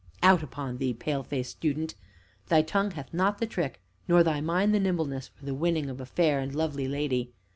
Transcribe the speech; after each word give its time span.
Out 0.23 0.41
upon 0.41 0.77
thee, 0.77 0.95
pale 0.95 1.21
faced 1.21 1.51
student! 1.51 1.93
Thy 2.47 2.63
tongue 2.63 2.89
hath 2.89 3.13
not 3.13 3.37
the 3.37 3.45
trick, 3.45 3.83
nor 4.07 4.23
thy 4.23 4.41
mind 4.41 4.73
the 4.73 4.79
nimbleness 4.79 5.27
for 5.27 5.45
the 5.45 5.53
winning 5.53 5.91
of 5.91 6.01
a 6.01 6.07
fair 6.07 6.39
and 6.39 6.55
lovely 6.55 6.87
lady. 6.87 7.31